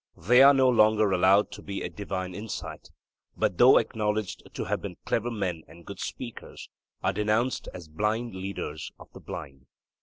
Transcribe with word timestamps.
They 0.17 0.41
are 0.41 0.55
no 0.55 0.67
longer 0.67 1.11
allowed 1.11 1.51
to 1.51 1.61
have 1.61 1.69
a 1.69 1.87
divine 1.87 2.33
insight, 2.33 2.89
but, 3.37 3.59
though 3.59 3.77
acknowledged 3.77 4.41
to 4.55 4.63
have 4.63 4.81
been 4.81 4.95
clever 5.05 5.29
men 5.29 5.61
and 5.67 5.85
good 5.85 5.99
speakers, 5.99 6.69
are 7.03 7.13
denounced 7.13 7.69
as 7.71 7.87
'blind 7.87 8.33
leaders 8.33 8.91
of 8.99 9.09
the 9.13 9.19
blind.' 9.19 9.67